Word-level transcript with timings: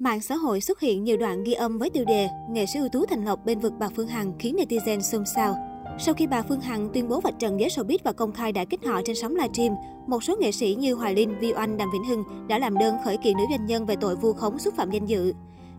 Mạng 0.00 0.20
xã 0.20 0.34
hội 0.34 0.60
xuất 0.60 0.80
hiện 0.80 1.04
nhiều 1.04 1.16
đoạn 1.16 1.44
ghi 1.44 1.52
âm 1.52 1.78
với 1.78 1.90
tiêu 1.90 2.04
đề 2.04 2.28
Nghệ 2.50 2.66
sĩ 2.66 2.78
ưu 2.78 2.88
tú 2.88 3.06
Thành 3.06 3.24
Lộc 3.24 3.44
bên 3.44 3.58
vực 3.58 3.72
bà 3.78 3.88
Phương 3.96 4.06
Hằng 4.06 4.32
khiến 4.38 4.56
netizen 4.56 5.00
xôn 5.00 5.24
xao. 5.26 5.56
Sau 5.98 6.14
khi 6.14 6.26
bà 6.26 6.42
Phương 6.42 6.60
Hằng 6.60 6.88
tuyên 6.94 7.08
bố 7.08 7.20
vạch 7.20 7.34
trần 7.38 7.60
giới 7.60 7.68
showbiz 7.68 7.98
và 8.04 8.12
công 8.12 8.32
khai 8.32 8.52
đã 8.52 8.64
kích 8.64 8.86
họ 8.86 9.00
trên 9.04 9.16
sóng 9.16 9.36
livestream, 9.36 9.74
một 10.06 10.24
số 10.24 10.36
nghệ 10.40 10.52
sĩ 10.52 10.76
như 10.78 10.94
Hoài 10.94 11.14
Linh, 11.14 11.38
Vi 11.38 11.52
Oanh, 11.52 11.76
Đàm 11.76 11.88
Vĩnh 11.92 12.04
Hưng 12.04 12.24
đã 12.48 12.58
làm 12.58 12.78
đơn 12.78 12.94
khởi 13.04 13.16
kiện 13.16 13.36
nữ 13.36 13.44
doanh 13.50 13.66
nhân 13.66 13.86
về 13.86 13.96
tội 14.00 14.16
vu 14.16 14.32
khống 14.32 14.58
xúc 14.58 14.74
phạm 14.76 14.90
danh 14.90 15.06
dự. 15.06 15.32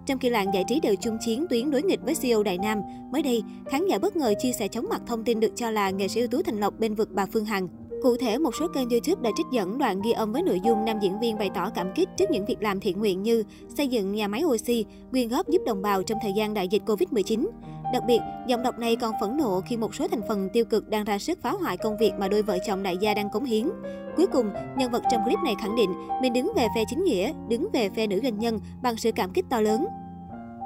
Trong 0.06 0.20
khi 0.20 0.30
làng 0.30 0.54
giải 0.54 0.64
trí 0.68 0.80
đều 0.80 0.96
chung 0.96 1.18
chiến 1.26 1.46
tuyến 1.50 1.72
đối 1.72 1.82
nghịch 1.82 2.02
với 2.02 2.16
CEO 2.22 2.44
Đại 2.44 2.58
Nam, 2.58 2.82
mới 3.12 3.24
đây, 3.24 3.44
khán 3.70 3.88
giả 3.88 4.00
bất 4.00 4.16
ngờ 4.16 4.34
chia 4.40 4.52
sẻ 4.52 4.68
chóng 4.68 4.90
mặt 4.90 5.02
thông 5.08 5.24
tin 5.24 5.40
được 5.40 5.52
cho 5.56 5.72
là 5.72 5.90
nghệ 5.90 6.08
sĩ 6.08 6.20
ưu 6.20 6.28
tú 6.28 6.42
Thành 6.42 6.60
Lộc 6.60 6.80
bên 6.80 6.96
vực 6.96 7.10
bà 7.12 7.26
Phương 7.26 7.46
Hằng. 7.46 7.68
Cụ 8.02 8.18
thể, 8.18 8.38
một 8.38 8.56
số 8.56 8.68
kênh 8.68 8.90
YouTube 8.90 9.22
đã 9.22 9.30
trích 9.38 9.46
dẫn 9.52 9.78
đoạn 9.78 10.02
ghi 10.02 10.12
âm 10.12 10.32
với 10.32 10.44
nội 10.44 10.60
dung 10.64 10.86
nam 10.86 11.00
diễn 11.00 11.20
viên 11.20 11.38
bày 11.38 11.50
tỏ 11.56 11.70
cảm 11.70 11.92
kích 11.96 12.10
trước 12.18 12.32
những 12.32 12.46
việc 12.46 12.62
làm 12.62 12.80
thiện 12.80 13.00
nguyện 13.00 13.24
như 13.24 13.44
xây 13.78 13.88
dựng 13.88 14.12
nhà 14.12 14.28
máy 14.28 14.44
oxy, 14.46 14.86
quyên 15.12 15.28
góp 15.28 15.48
giúp 15.48 15.62
đồng 15.66 15.82
bào 15.82 16.04
trong 16.04 16.18
thời 16.22 16.34
gian 16.34 16.54
đại 16.54 16.68
dịch 16.68 16.82
Covid-19. 16.86 17.48
Đặc 17.94 18.04
biệt, 18.08 18.20
giọng 18.48 18.64
đọc 18.64 18.80
này 18.80 18.96
còn 18.96 19.14
phẫn 19.22 19.38
nộ 19.38 19.62
khi 19.62 19.78
một 19.78 19.96
số 19.96 20.08
thành 20.08 20.22
phần 20.28 20.50
tiêu 20.54 20.66
cực 20.66 20.90
đang 20.90 21.04
ra 21.04 21.20
sức 21.20 21.40
phá 21.42 21.52
hoại 21.52 21.78
công 21.78 21.98
việc 21.98 22.12
mà 22.20 22.28
đôi 22.28 22.42
vợ 22.42 22.58
chồng 22.68 22.84
đại 22.84 22.98
gia 22.98 23.14
đang 23.14 23.30
cống 23.30 23.44
hiến. 23.44 23.70
Cuối 24.18 24.28
cùng, 24.28 24.50
nhân 24.78 24.92
vật 24.92 25.04
trong 25.12 25.22
clip 25.26 25.40
này 25.44 25.56
khẳng 25.62 25.76
định 25.76 25.90
mình 26.22 26.34
đứng 26.34 26.52
về 26.56 26.68
phe 26.76 26.84
chính 26.90 27.04
nghĩa, 27.04 27.34
đứng 27.50 27.68
về 27.74 27.90
phe 27.90 28.08
nữ 28.08 28.20
doanh 28.24 28.40
nhân 28.40 28.60
bằng 28.84 28.98
sự 28.98 29.12
cảm 29.16 29.32
kích 29.34 29.46
to 29.50 29.62
lớn. 29.62 29.86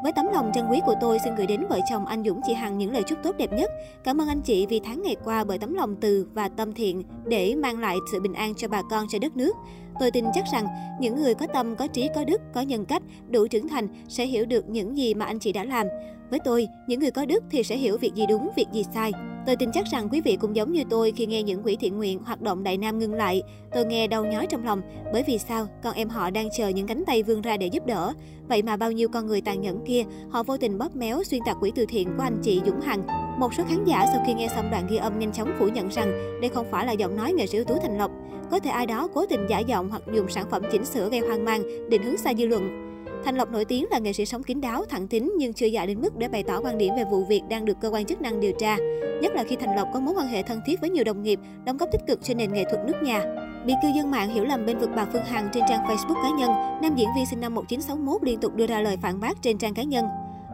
Với 0.05 0.11
tấm 0.11 0.25
lòng 0.33 0.51
chân 0.53 0.71
quý 0.71 0.81
của 0.85 0.95
tôi 1.01 1.19
xin 1.19 1.35
gửi 1.35 1.47
đến 1.47 1.61
vợ 1.69 1.79
chồng 1.89 2.05
anh 2.05 2.23
Dũng 2.23 2.41
chị 2.47 2.53
Hằng 2.53 2.77
những 2.77 2.91
lời 2.91 3.03
chúc 3.03 3.17
tốt 3.23 3.35
đẹp 3.37 3.53
nhất. 3.53 3.71
Cảm 4.03 4.21
ơn 4.21 4.27
anh 4.27 4.41
chị 4.41 4.65
vì 4.65 4.79
tháng 4.79 5.01
ngày 5.01 5.15
qua 5.23 5.43
bởi 5.43 5.57
tấm 5.57 5.73
lòng 5.73 5.95
từ 6.01 6.27
và 6.33 6.49
tâm 6.49 6.73
thiện 6.73 7.03
để 7.25 7.55
mang 7.55 7.79
lại 7.79 7.97
sự 8.11 8.19
bình 8.19 8.33
an 8.33 8.55
cho 8.55 8.67
bà 8.67 8.81
con 8.89 9.07
cho 9.09 9.19
đất 9.19 9.37
nước. 9.37 9.55
Tôi 9.99 10.11
tin 10.11 10.25
chắc 10.33 10.45
rằng 10.53 10.67
những 10.99 11.15
người 11.15 11.33
có 11.33 11.47
tâm, 11.47 11.75
có 11.75 11.87
trí, 11.87 12.09
có 12.15 12.25
đức, 12.25 12.41
có 12.53 12.61
nhân 12.61 12.85
cách, 12.85 13.03
đủ 13.29 13.47
trưởng 13.47 13.67
thành 13.67 13.87
sẽ 14.07 14.25
hiểu 14.25 14.45
được 14.45 14.69
những 14.69 14.97
gì 14.97 15.13
mà 15.13 15.25
anh 15.25 15.39
chị 15.39 15.51
đã 15.51 15.63
làm. 15.63 15.87
Với 16.29 16.39
tôi, 16.45 16.67
những 16.87 16.99
người 16.99 17.11
có 17.11 17.25
đức 17.25 17.43
thì 17.51 17.63
sẽ 17.63 17.77
hiểu 17.77 17.97
việc 17.97 18.15
gì 18.15 18.25
đúng, 18.29 18.49
việc 18.55 18.67
gì 18.71 18.83
sai. 18.93 19.11
Tôi 19.45 19.55
tin 19.55 19.71
chắc 19.73 19.85
rằng 19.91 20.09
quý 20.11 20.21
vị 20.21 20.37
cũng 20.41 20.55
giống 20.55 20.71
như 20.71 20.83
tôi 20.89 21.13
khi 21.15 21.25
nghe 21.25 21.43
những 21.43 21.63
quỹ 21.63 21.75
thiện 21.75 21.97
nguyện 21.97 22.19
hoạt 22.25 22.41
động 22.41 22.63
Đại 22.63 22.77
Nam 22.77 22.99
ngưng 22.99 23.13
lại. 23.13 23.41
Tôi 23.71 23.85
nghe 23.85 24.07
đau 24.07 24.25
nhói 24.25 24.47
trong 24.49 24.65
lòng, 24.65 24.81
bởi 25.13 25.23
vì 25.27 25.37
sao? 25.37 25.67
Con 25.83 25.93
em 25.93 26.09
họ 26.09 26.29
đang 26.29 26.49
chờ 26.57 26.67
những 26.67 26.87
cánh 26.87 27.05
tay 27.05 27.23
vươn 27.23 27.41
ra 27.41 27.57
để 27.57 27.67
giúp 27.67 27.85
đỡ. 27.85 28.13
Vậy 28.47 28.61
mà 28.61 28.77
bao 28.77 28.91
nhiêu 28.91 29.09
con 29.09 29.27
người 29.27 29.41
tàn 29.41 29.61
nhẫn 29.61 29.85
kia, 29.85 30.03
họ 30.29 30.43
vô 30.43 30.57
tình 30.57 30.77
bóp 30.77 30.95
méo 30.95 31.23
xuyên 31.23 31.41
tạc 31.45 31.57
quỹ 31.59 31.71
từ 31.75 31.85
thiện 31.85 32.07
của 32.17 32.23
anh 32.23 32.37
chị 32.43 32.61
Dũng 32.65 32.81
Hằng. 32.81 33.03
Một 33.39 33.53
số 33.53 33.63
khán 33.69 33.85
giả 33.85 34.05
sau 34.13 34.23
khi 34.27 34.33
nghe 34.33 34.47
xong 34.47 34.71
đoạn 34.71 34.87
ghi 34.89 34.97
âm 34.97 35.19
nhanh 35.19 35.31
chóng 35.31 35.49
phủ 35.59 35.67
nhận 35.67 35.89
rằng 35.89 36.39
đây 36.41 36.49
không 36.49 36.65
phải 36.71 36.85
là 36.85 36.91
giọng 36.91 37.15
nói 37.15 37.33
nghệ 37.33 37.47
sĩ 37.47 37.57
ưu 37.57 37.65
tú 37.65 37.75
Thành 37.81 37.97
Lộc. 37.97 38.11
Có 38.51 38.59
thể 38.59 38.69
ai 38.69 38.85
đó 38.85 39.07
cố 39.13 39.25
tình 39.25 39.45
giả 39.49 39.59
giọng 39.59 39.89
hoặc 39.89 40.01
dùng 40.13 40.29
sản 40.29 40.45
phẩm 40.51 40.63
chỉnh 40.71 40.85
sửa 40.85 41.09
gây 41.09 41.19
hoang 41.19 41.45
mang, 41.45 41.89
định 41.89 42.03
hướng 42.03 42.17
sai 42.17 42.35
dư 42.37 42.47
luận. 42.47 42.84
Thành 43.25 43.35
Lộc 43.35 43.51
nổi 43.51 43.65
tiếng 43.65 43.85
là 43.91 43.99
nghệ 43.99 44.13
sĩ 44.13 44.25
sống 44.25 44.43
kín 44.43 44.61
đáo, 44.61 44.85
thẳng 44.89 45.07
thắn 45.07 45.29
nhưng 45.37 45.53
chưa 45.53 45.65
dại 45.65 45.87
đến 45.87 46.01
mức 46.01 46.17
để 46.17 46.27
bày 46.27 46.43
tỏ 46.43 46.59
quan 46.63 46.77
điểm 46.77 46.93
về 46.97 47.03
vụ 47.11 47.23
việc 47.23 47.41
đang 47.49 47.65
được 47.65 47.77
cơ 47.81 47.89
quan 47.89 48.05
chức 48.05 48.21
năng 48.21 48.39
điều 48.39 48.51
tra. 48.59 48.77
Nhất 49.21 49.35
là 49.35 49.43
khi 49.43 49.55
Thành 49.55 49.75
Lộc 49.75 49.87
có 49.93 49.99
mối 49.99 50.13
quan 50.17 50.27
hệ 50.27 50.43
thân 50.43 50.61
thiết 50.65 50.81
với 50.81 50.89
nhiều 50.89 51.03
đồng 51.03 51.23
nghiệp, 51.23 51.39
đóng 51.65 51.77
góp 51.77 51.89
tích 51.91 52.01
cực 52.07 52.23
trên 52.23 52.37
nền 52.37 52.53
nghệ 52.53 52.63
thuật 52.63 52.85
nước 52.85 53.03
nhà. 53.03 53.23
Bị 53.65 53.73
cư 53.81 53.87
dân 53.95 54.11
mạng 54.11 54.29
hiểu 54.29 54.43
lầm 54.43 54.65
bên 54.65 54.77
vực 54.77 54.89
bà 54.95 55.05
Phương 55.13 55.23
Hằng 55.23 55.49
trên 55.53 55.63
trang 55.69 55.87
Facebook 55.87 56.23
cá 56.23 56.29
nhân, 56.37 56.51
nam 56.81 56.95
diễn 56.95 57.09
viên 57.15 57.25
sinh 57.25 57.41
năm 57.41 57.55
1961 57.55 58.23
liên 58.23 58.39
tục 58.39 58.55
đưa 58.55 58.67
ra 58.67 58.81
lời 58.81 58.97
phản 59.01 59.19
bác 59.19 59.41
trên 59.41 59.57
trang 59.57 59.73
cá 59.73 59.83
nhân. 59.83 60.05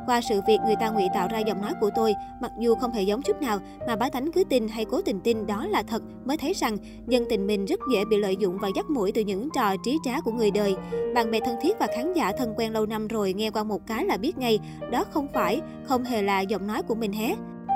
Qua 0.06 0.22
sự 0.22 0.42
việc 0.48 0.58
người 0.66 0.76
ta 0.80 0.90
ngụy 0.90 1.04
tạo 1.14 1.28
ra 1.32 1.40
giọng 1.40 1.62
nói 1.62 1.74
của 1.82 1.90
tôi, 1.96 2.14
mặc 2.42 2.52
dù 2.60 2.76
không 2.76 2.92
hề 2.92 3.04
giống 3.04 3.22
chút 3.22 3.42
nào, 3.42 3.60
mà 3.88 3.96
bá 3.96 4.10
tánh 4.10 4.32
cứ 4.32 4.44
tin 4.44 4.68
hay 4.68 4.86
cố 4.86 5.02
tình 5.02 5.20
tin 5.20 5.48
đó 5.48 5.68
là 5.68 5.84
thật, 5.84 6.04
mới 6.26 6.38
thấy 6.38 6.54
rằng 6.54 6.78
dân 7.08 7.26
tình 7.30 7.48
mình 7.48 7.66
rất 7.66 7.80
dễ 7.94 8.06
bị 8.06 8.18
lợi 8.18 8.38
dụng 8.40 8.58
và 8.62 8.68
dắt 8.76 8.90
mũi 8.90 9.12
từ 9.12 9.22
những 9.22 9.50
trò 9.50 9.76
trí 9.84 9.98
trá 10.04 10.22
của 10.22 10.32
người 10.32 10.52
đời. 10.52 10.76
Bạn 11.16 11.32
bè 11.32 11.40
thân 11.40 11.56
thiết 11.62 11.80
và 11.80 11.88
khán 11.96 12.14
giả 12.14 12.32
thân 12.38 12.54
quen 12.58 12.74
lâu 12.74 12.86
năm 12.86 13.08
rồi 13.08 13.34
nghe 13.34 13.52
qua 13.52 13.64
một 13.64 13.88
cái 13.88 14.06
là 14.06 14.18
biết 14.18 14.38
ngay, 14.38 14.60
đó 14.92 15.04
không 15.12 15.28
phải, 15.34 15.62
không 15.84 16.04
hề 16.04 16.22
là 16.22 16.42
giọng 16.42 16.68
nói 16.68 16.84
của 16.84 16.96
mình 16.96 17.14
hết. 17.14 17.36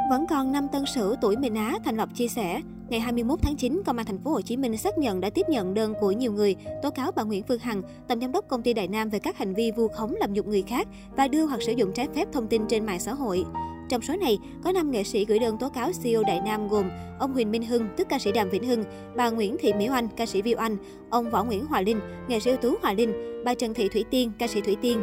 Vẫn 0.09 0.25
còn 0.29 0.51
năm 0.51 0.67
tân 0.71 0.85
sử 0.85 1.15
tuổi 1.21 1.37
mình 1.37 1.55
Á, 1.55 1.79
Thành 1.85 1.97
Lộc 1.97 2.09
chia 2.15 2.27
sẻ, 2.27 2.61
Ngày 2.89 2.99
21 2.99 3.39
tháng 3.41 3.55
9, 3.55 3.81
Công 3.85 3.97
an 3.97 4.05
thành 4.05 4.19
phố 4.23 4.31
Hồ 4.31 4.41
Chí 4.41 4.57
Minh 4.57 4.77
xác 4.77 4.97
nhận 4.97 5.21
đã 5.21 5.29
tiếp 5.29 5.45
nhận 5.49 5.73
đơn 5.73 5.93
của 5.99 6.11
nhiều 6.11 6.31
người 6.31 6.55
tố 6.83 6.89
cáo 6.89 7.11
bà 7.11 7.23
Nguyễn 7.23 7.43
Phương 7.47 7.59
Hằng, 7.59 7.81
tổng 8.07 8.19
giám 8.19 8.31
đốc 8.31 8.47
công 8.47 8.61
ty 8.61 8.73
Đại 8.73 8.87
Nam 8.87 9.09
về 9.09 9.19
các 9.19 9.37
hành 9.37 9.53
vi 9.53 9.71
vu 9.71 9.87
khống 9.87 10.15
làm 10.15 10.33
nhục 10.33 10.47
người 10.47 10.61
khác 10.61 10.87
và 11.17 11.27
đưa 11.27 11.45
hoặc 11.45 11.61
sử 11.61 11.71
dụng 11.71 11.91
trái 11.93 12.07
phép 12.15 12.27
thông 12.33 12.47
tin 12.47 12.61
trên 12.67 12.85
mạng 12.85 12.99
xã 12.99 13.13
hội. 13.13 13.45
Trong 13.89 14.01
số 14.01 14.15
này, 14.15 14.37
có 14.63 14.71
5 14.71 14.91
nghệ 14.91 15.03
sĩ 15.03 15.25
gửi 15.25 15.39
đơn 15.39 15.57
tố 15.57 15.69
cáo 15.69 15.91
CEO 16.03 16.23
Đại 16.23 16.41
Nam 16.45 16.67
gồm 16.67 16.89
ông 17.19 17.33
Huỳnh 17.33 17.51
Minh 17.51 17.65
Hưng, 17.65 17.87
tức 17.97 18.09
ca 18.09 18.19
sĩ 18.19 18.31
Đàm 18.31 18.49
Vĩnh 18.49 18.67
Hưng, 18.67 18.83
bà 19.15 19.29
Nguyễn 19.29 19.57
Thị 19.59 19.73
Mỹ 19.73 19.89
Oanh, 19.89 20.07
ca 20.07 20.25
sĩ 20.25 20.41
Viu 20.41 20.57
Anh, 20.57 20.77
ông 21.09 21.31
Võ 21.31 21.43
Nguyễn 21.43 21.65
Hòa 21.65 21.81
Linh, 21.81 21.99
nghệ 22.27 22.39
sĩ 22.39 22.49
ưu 22.49 22.59
tú 22.59 22.75
Hòa 22.81 22.93
Linh, 22.93 23.43
bà 23.45 23.53
Trần 23.53 23.73
Thị 23.73 23.89
Thủy 23.89 24.05
Tiên, 24.11 24.31
ca 24.39 24.47
sĩ 24.47 24.61
Thủy 24.61 24.77
Tiên. 24.81 25.01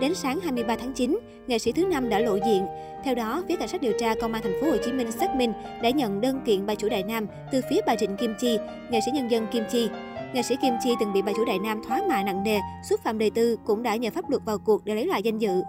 Đến 0.00 0.14
sáng 0.14 0.40
23 0.40 0.76
tháng 0.76 0.92
9, 0.92 1.18
nghệ 1.46 1.58
sĩ 1.58 1.72
thứ 1.72 1.86
năm 1.86 2.08
đã 2.08 2.18
lộ 2.18 2.36
diện. 2.36 2.66
Theo 3.04 3.14
đó, 3.14 3.42
phía 3.48 3.56
cảnh 3.56 3.68
sát 3.68 3.80
điều 3.80 3.92
tra 3.98 4.14
công 4.14 4.32
an 4.32 4.42
thành 4.42 4.60
phố 4.60 4.70
Hồ 4.70 4.76
Chí 4.84 4.92
Minh 4.92 5.12
xác 5.12 5.34
minh 5.34 5.52
đã 5.82 5.90
nhận 5.90 6.20
đơn 6.20 6.40
kiện 6.46 6.66
bà 6.66 6.74
chủ 6.74 6.88
Đại 6.88 7.02
Nam 7.02 7.26
từ 7.52 7.60
phía 7.70 7.80
bà 7.86 7.96
Trịnh 7.96 8.16
Kim 8.16 8.34
Chi, 8.40 8.58
nghệ 8.90 9.00
sĩ 9.06 9.10
nhân 9.14 9.30
dân 9.30 9.46
Kim 9.46 9.64
Chi. 9.70 9.88
Nghệ 10.34 10.42
sĩ 10.42 10.56
Kim 10.62 10.74
Chi 10.84 10.90
từng 11.00 11.12
bị 11.12 11.22
bà 11.22 11.32
chủ 11.36 11.44
Đại 11.44 11.58
Nam 11.58 11.82
thoá 11.88 12.02
mạ 12.08 12.22
nặng 12.22 12.42
nề, 12.42 12.58
xúc 12.90 13.00
phạm 13.04 13.18
đời 13.18 13.30
tư 13.30 13.56
cũng 13.64 13.82
đã 13.82 13.96
nhờ 13.96 14.10
pháp 14.14 14.30
luật 14.30 14.42
vào 14.44 14.58
cuộc 14.58 14.84
để 14.84 14.94
lấy 14.94 15.06
lại 15.06 15.22
danh 15.22 15.38
dự. 15.38 15.62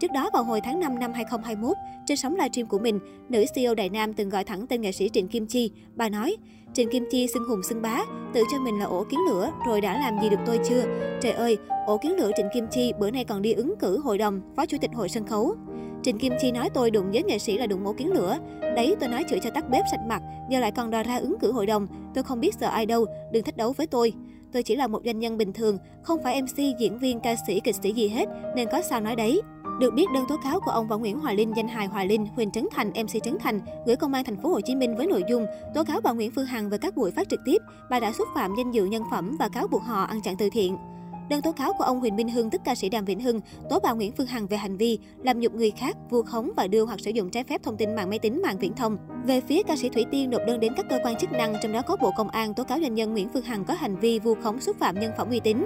Trước 0.00 0.12
đó 0.12 0.30
vào 0.32 0.44
hồi 0.44 0.60
tháng 0.60 0.80
5 0.80 0.98
năm 0.98 1.12
2021, 1.12 1.76
trên 2.06 2.16
sóng 2.16 2.34
livestream 2.34 2.68
của 2.68 2.78
mình, 2.78 3.00
nữ 3.28 3.44
CEO 3.54 3.74
Đại 3.74 3.88
Nam 3.88 4.12
từng 4.12 4.28
gọi 4.28 4.44
thẳng 4.44 4.66
tên 4.66 4.80
nghệ 4.80 4.92
sĩ 4.92 5.08
Trịnh 5.08 5.28
Kim 5.28 5.46
Chi. 5.46 5.70
Bà 5.94 6.08
nói, 6.08 6.36
Trịnh 6.74 6.90
Kim 6.90 7.04
Chi 7.10 7.26
xưng 7.26 7.48
hùng 7.48 7.62
xưng 7.62 7.82
bá, 7.82 8.04
tự 8.34 8.42
cho 8.52 8.58
mình 8.58 8.78
là 8.78 8.84
ổ 8.84 9.04
kiến 9.04 9.20
lửa, 9.28 9.50
rồi 9.66 9.80
đã 9.80 10.00
làm 10.00 10.22
gì 10.22 10.28
được 10.28 10.36
tôi 10.46 10.58
chưa? 10.68 10.82
Trời 11.20 11.32
ơi, 11.32 11.58
ổ 11.86 11.98
kiến 11.98 12.12
lửa 12.16 12.30
Trịnh 12.36 12.48
Kim 12.54 12.66
Chi 12.70 12.92
bữa 12.98 13.10
nay 13.10 13.24
còn 13.24 13.42
đi 13.42 13.52
ứng 13.52 13.74
cử 13.78 13.98
hội 13.98 14.18
đồng, 14.18 14.40
phó 14.56 14.66
chủ 14.66 14.76
tịch 14.80 14.90
hội 14.94 15.08
sân 15.08 15.26
khấu. 15.26 15.54
Trịnh 16.02 16.18
Kim 16.18 16.32
Chi 16.40 16.52
nói 16.52 16.70
tôi 16.74 16.90
đụng 16.90 17.10
với 17.12 17.22
nghệ 17.22 17.38
sĩ 17.38 17.58
là 17.58 17.66
đụng 17.66 17.86
ổ 17.86 17.92
kiến 17.92 18.12
lửa. 18.12 18.38
Đấy, 18.60 18.96
tôi 19.00 19.08
nói 19.08 19.24
chửi 19.28 19.40
cho 19.42 19.50
tắt 19.50 19.70
bếp 19.70 19.84
sạch 19.90 20.00
mặt, 20.08 20.22
giờ 20.50 20.60
lại 20.60 20.72
còn 20.72 20.90
đòi 20.90 21.04
ra 21.04 21.16
ứng 21.16 21.36
cử 21.40 21.52
hội 21.52 21.66
đồng. 21.66 21.86
Tôi 22.14 22.24
không 22.24 22.40
biết 22.40 22.54
sợ 22.60 22.68
ai 22.68 22.86
đâu, 22.86 23.06
đừng 23.32 23.44
thách 23.44 23.56
đấu 23.56 23.72
với 23.72 23.86
tôi. 23.86 24.12
Tôi 24.52 24.62
chỉ 24.62 24.76
là 24.76 24.86
một 24.86 25.02
doanh 25.04 25.18
nhân 25.18 25.36
bình 25.36 25.52
thường, 25.52 25.78
không 26.02 26.22
phải 26.22 26.42
MC, 26.42 26.78
diễn 26.78 26.98
viên, 26.98 27.20
ca 27.20 27.34
sĩ, 27.46 27.60
kịch 27.60 27.74
sĩ 27.74 27.92
gì 27.92 28.08
hết, 28.08 28.28
nên 28.56 28.68
có 28.72 28.82
sao 28.82 29.00
nói 29.00 29.16
đấy. 29.16 29.40
Được 29.80 29.94
biết, 29.94 30.06
đơn 30.14 30.24
tố 30.28 30.36
cáo 30.36 30.60
của 30.60 30.70
ông 30.70 30.88
Võ 30.88 30.98
Nguyễn 30.98 31.20
Hoài 31.20 31.36
Linh, 31.36 31.56
danh 31.56 31.68
hài 31.68 31.86
Hoài 31.86 32.06
Linh, 32.06 32.26
Huỳnh 32.36 32.50
Trấn 32.50 32.66
Thành, 32.70 32.90
MC 32.90 33.22
Trấn 33.24 33.38
Thành 33.40 33.60
gửi 33.86 33.96
công 33.96 34.12
an 34.12 34.24
thành 34.24 34.36
phố 34.36 34.48
Hồ 34.48 34.60
Chí 34.60 34.74
Minh 34.74 34.96
với 34.96 35.06
nội 35.06 35.22
dung 35.28 35.46
tố 35.74 35.84
cáo 35.84 36.00
bà 36.00 36.12
Nguyễn 36.12 36.30
Phương 36.30 36.46
Hằng 36.46 36.70
về 36.70 36.78
các 36.78 36.96
buổi 36.96 37.10
phát 37.10 37.28
trực 37.28 37.40
tiếp, 37.44 37.58
bà 37.90 38.00
đã 38.00 38.12
xúc 38.12 38.28
phạm 38.34 38.54
danh 38.58 38.70
dự 38.70 38.84
nhân 38.84 39.02
phẩm 39.10 39.36
và 39.38 39.48
cáo 39.48 39.68
buộc 39.68 39.82
họ 39.82 40.02
ăn 40.04 40.20
chặn 40.22 40.36
từ 40.38 40.48
thiện. 40.52 40.76
Đơn 41.30 41.42
tố 41.42 41.52
cáo 41.52 41.72
của 41.78 41.84
ông 41.84 42.00
Huỳnh 42.00 42.16
Minh 42.16 42.28
Hưng 42.28 42.50
tức 42.50 42.60
ca 42.64 42.74
sĩ 42.74 42.88
Đàm 42.88 43.04
Vĩnh 43.04 43.20
Hưng 43.20 43.40
tố 43.70 43.78
bà 43.82 43.92
Nguyễn 43.92 44.12
Phương 44.12 44.26
Hằng 44.26 44.46
về 44.46 44.56
hành 44.56 44.76
vi 44.76 44.98
làm 45.22 45.40
nhục 45.40 45.54
người 45.54 45.70
khác, 45.70 45.96
vu 46.10 46.22
khống 46.22 46.50
và 46.56 46.66
đưa 46.66 46.84
hoặc 46.84 47.00
sử 47.00 47.10
dụng 47.10 47.30
trái 47.30 47.44
phép 47.44 47.62
thông 47.62 47.76
tin 47.76 47.94
mạng 47.94 48.10
máy 48.10 48.18
tính, 48.18 48.42
mạng 48.42 48.58
viễn 48.58 48.74
thông. 48.74 48.96
Về 49.26 49.40
phía 49.40 49.62
ca 49.62 49.76
sĩ 49.76 49.88
Thủy 49.88 50.04
Tiên 50.10 50.30
nộp 50.30 50.40
đơn 50.46 50.60
đến 50.60 50.72
các 50.76 50.86
cơ 50.90 50.98
quan 51.04 51.16
chức 51.16 51.32
năng, 51.32 51.54
trong 51.62 51.72
đó 51.72 51.82
có 51.82 51.96
Bộ 51.96 52.10
Công 52.16 52.28
an 52.28 52.54
tố 52.54 52.64
cáo 52.64 52.78
doanh 52.80 52.94
nhân 52.94 53.12
Nguyễn 53.12 53.28
Phương 53.28 53.44
Hằng 53.44 53.64
có 53.64 53.74
hành 53.74 53.96
vi 53.96 54.18
vu 54.18 54.34
khống 54.42 54.60
xúc 54.60 54.76
phạm 54.78 55.00
nhân 55.00 55.12
phẩm 55.18 55.30
uy 55.30 55.40
tín. 55.40 55.56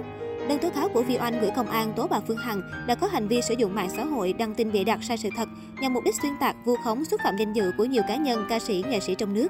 Đơn 0.49 0.59
tố 0.59 0.69
cáo 0.69 0.89
của 0.89 1.01
Vi 1.01 1.17
Oanh 1.17 1.41
gửi 1.41 1.51
công 1.55 1.67
an 1.67 1.93
tố 1.95 2.07
bà 2.07 2.19
Phương 2.27 2.37
Hằng 2.37 2.61
đã 2.87 2.95
có 2.95 3.07
hành 3.07 3.27
vi 3.27 3.41
sử 3.41 3.53
dụng 3.57 3.75
mạng 3.75 3.89
xã 3.97 4.05
hội 4.05 4.33
đăng 4.33 4.55
tin 4.55 4.71
bịa 4.71 4.83
đặt 4.83 4.99
sai 5.03 5.17
sự 5.17 5.29
thật 5.37 5.49
nhằm 5.81 5.93
mục 5.93 6.03
đích 6.03 6.15
xuyên 6.21 6.31
tạc, 6.39 6.55
vu 6.65 6.75
khống 6.83 7.05
xúc 7.05 7.21
phạm 7.23 7.35
danh 7.39 7.53
dự 7.53 7.71
của 7.77 7.85
nhiều 7.85 8.03
cá 8.07 8.15
nhân, 8.15 8.45
ca 8.49 8.59
sĩ, 8.59 8.83
nghệ 8.89 8.99
sĩ 8.99 9.15
trong 9.15 9.33
nước. 9.33 9.47